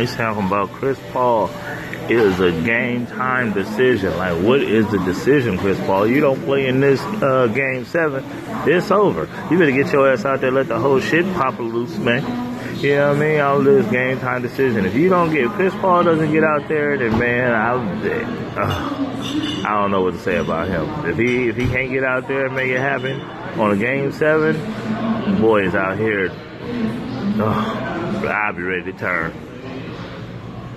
[0.00, 1.50] He's talking about Chris Paul
[2.08, 4.16] is a game time decision.
[4.16, 6.06] Like, what is the decision, Chris Paul?
[6.06, 8.24] You don't play in this uh, game seven,
[8.66, 9.28] it's over.
[9.50, 12.50] You better get your ass out there, let the whole shit pop loose, man.
[12.82, 13.40] You know what I mean?
[13.40, 14.84] All this game time decision.
[14.84, 17.74] If you don't get Chris Paul doesn't get out there, then man, I,
[18.60, 21.06] uh, I don't know what to say about him.
[21.06, 23.20] If he if he can't get out there and make it happen
[23.60, 24.56] on a game seven,
[25.40, 26.30] boy is out here.
[27.38, 29.51] Uh, I'll be ready to turn.